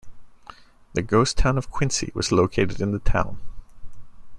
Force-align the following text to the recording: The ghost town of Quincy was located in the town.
The 0.93 1.03
ghost 1.03 1.37
town 1.37 1.59
of 1.59 1.69
Quincy 1.69 2.11
was 2.15 2.31
located 2.31 2.81
in 2.81 2.91
the 2.91 2.97
town. 2.97 3.37